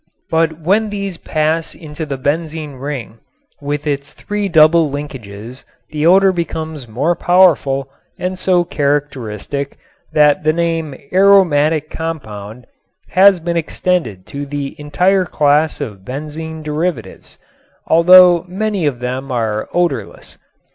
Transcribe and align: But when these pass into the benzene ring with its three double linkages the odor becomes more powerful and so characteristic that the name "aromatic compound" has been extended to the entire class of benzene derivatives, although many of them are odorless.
But 0.31 0.59
when 0.59 0.89
these 0.89 1.17
pass 1.17 1.75
into 1.75 2.07
the 2.07 2.17
benzene 2.17 2.73
ring 2.73 3.19
with 3.61 3.85
its 3.85 4.13
three 4.15 4.49
double 4.49 4.89
linkages 4.89 5.63
the 5.91 6.07
odor 6.07 6.31
becomes 6.31 6.87
more 6.87 7.15
powerful 7.15 7.87
and 8.17 8.39
so 8.39 8.63
characteristic 8.63 9.77
that 10.11 10.43
the 10.43 10.53
name 10.53 10.95
"aromatic 11.13 11.91
compound" 11.91 12.65
has 13.09 13.39
been 13.39 13.57
extended 13.57 14.25
to 14.25 14.47
the 14.47 14.75
entire 14.79 15.25
class 15.25 15.79
of 15.79 16.03
benzene 16.03 16.63
derivatives, 16.63 17.37
although 17.85 18.43
many 18.47 18.87
of 18.87 19.01
them 19.01 19.31
are 19.31 19.69
odorless. 19.71 20.39